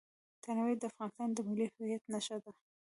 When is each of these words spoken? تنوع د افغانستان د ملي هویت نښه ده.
تنوع 0.43 0.71
د 0.79 0.83
افغانستان 0.91 1.29
د 1.33 1.39
ملي 1.47 1.67
هویت 1.73 2.03
نښه 2.13 2.37
ده. 2.43 2.51